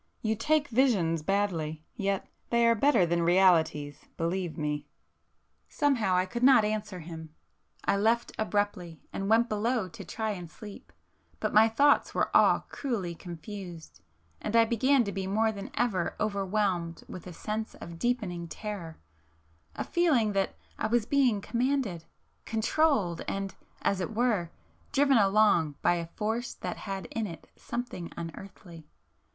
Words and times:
You 0.23 0.35
take 0.35 0.67
visions 0.69 1.21
badly,—yet 1.21 2.25
they 2.49 2.65
are 2.65 2.73
better 2.73 3.05
than 3.05 3.21
realities, 3.21 4.01
believe 4.17 4.57
me!" 4.57 4.87
Somehow 5.69 6.15
I 6.15 6.25
could 6.25 6.41
not 6.41 6.65
answer 6.65 7.01
him. 7.01 7.35
I 7.85 7.97
left 7.97 8.31
him 8.31 8.47
abruptly 8.47 8.99
and 9.13 9.29
went 9.29 9.47
below 9.47 9.87
to 9.89 10.03
try 10.03 10.31
and 10.31 10.49
sleep, 10.49 10.91
but 11.39 11.53
my 11.53 11.69
thoughts 11.69 12.15
were 12.15 12.35
all 12.35 12.61
cruelly 12.69 13.13
confused, 13.13 14.01
and 14.41 14.55
I 14.55 14.65
began 14.65 15.03
to 15.03 15.11
be 15.11 15.27
more 15.27 15.51
than 15.51 15.69
ever 15.75 16.15
overwhelmed 16.19 17.03
with 17.07 17.27
a 17.27 17.31
sense 17.33 17.75
of 17.75 17.99
deepening 17.99 18.47
terror,—a 18.47 19.83
feeling 19.83 20.33
that 20.33 20.55
I 20.79 20.87
was 20.87 21.05
being 21.05 21.41
commanded, 21.41 22.05
controlled 22.45 23.21
and, 23.27 23.53
as 23.83 24.01
it 24.01 24.15
were, 24.15 24.49
driven 24.91 25.17
along 25.19 25.75
by 25.83 25.93
a 25.93 26.07
force 26.15 26.55
that 26.55 26.77
had 26.89 27.05
in 27.11 27.27
it 27.27 27.51
something 27.55 28.11
unearthly. 28.17 28.87